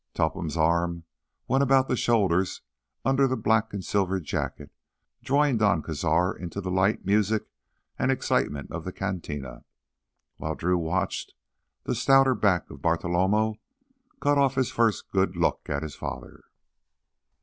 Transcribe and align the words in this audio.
Topham's 0.15 0.57
arm 0.57 1.03
went 1.47 1.61
about 1.61 1.87
the 1.87 1.95
shoulders 1.95 2.61
under 3.05 3.27
the 3.27 3.37
black 3.37 3.71
and 3.71 3.85
silver 3.85 4.19
jacket, 4.19 4.71
drawing 5.21 5.59
Don 5.59 5.83
Cazar 5.83 6.35
into 6.35 6.59
the 6.59 6.71
light, 6.71 7.05
music, 7.05 7.45
and 7.99 8.11
excitement 8.11 8.71
of 8.71 8.83
the 8.83 8.91
cantina. 8.91 9.63
While 10.37 10.55
Drew 10.55 10.79
watched, 10.79 11.35
the 11.83 11.93
stouter 11.93 12.33
back 12.33 12.67
of 12.71 12.79
Bartolomé 12.81 13.59
cut 14.19 14.39
off 14.39 14.55
his 14.55 14.71
first 14.71 15.11
good 15.11 15.37
look 15.37 15.69
at 15.69 15.83
his 15.83 15.93
father. 15.93 16.45